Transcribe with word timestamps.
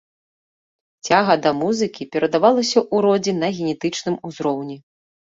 Цяга 1.09 1.33
да 1.43 1.51
музыкі 1.61 2.09
перадавалася 2.17 2.79
ў 2.93 2.97
родзе 3.09 3.39
на 3.45 3.55
генетычным 3.61 4.23
узроўні. 4.33 4.85